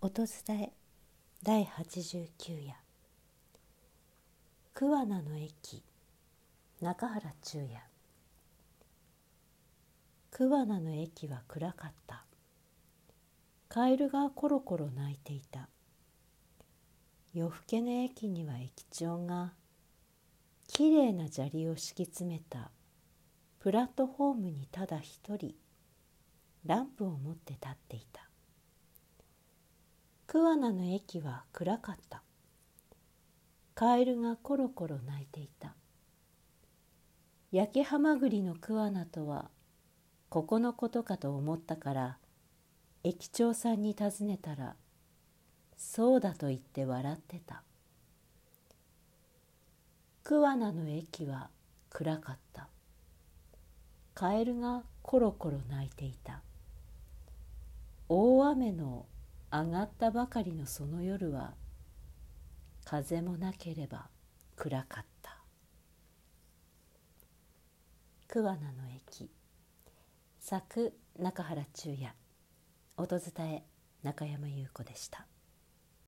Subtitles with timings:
[0.00, 0.72] 音伝え
[1.42, 2.28] 第89
[2.64, 2.76] 夜。
[4.72, 5.82] 桑名の駅。
[6.80, 7.70] 中原中也
[10.30, 12.22] 桑名の駅は暗かった。
[13.68, 15.68] カエルがコロコロ鳴いていた。
[17.34, 19.52] 夜更けの駅には駅長が
[20.68, 22.70] きれいな砂利を敷き詰めた。
[23.58, 25.56] プラットフォームにただ一人
[26.64, 28.07] ランプを持って立っていた。
[30.30, 32.22] 桑名の駅は暗かった。
[33.74, 35.74] カエルがコロコロ鳴いていた。
[37.50, 39.48] 焼けはまぐりの桑名とは
[40.28, 42.18] ここのことかと思ったから
[43.04, 44.76] 駅長さんに尋ねたら
[45.78, 47.62] そうだと言って笑ってた。
[50.24, 51.48] 桑名の駅は
[51.88, 52.68] 暗かった。
[54.12, 56.42] カエルがコロコロ鳴いていた。
[58.10, 59.06] 大雨の
[59.50, 61.54] 上がったばかりのその夜は
[62.84, 64.08] 風もなければ
[64.56, 65.38] 暗かった。
[68.26, 69.30] 桑名の駅。
[70.38, 72.12] 作中原中也。
[72.96, 73.64] 音伝え
[74.02, 75.26] 中山優子でした。